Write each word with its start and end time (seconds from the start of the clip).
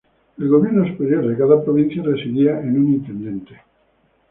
El 0.39 0.47
gobierno 0.49 0.87
superior 0.87 1.27
de 1.27 1.37
cada 1.37 1.63
provincia 1.63 2.01
residía 2.01 2.59
en 2.59 2.75
un 2.75 2.93
Intendente. 2.95 3.61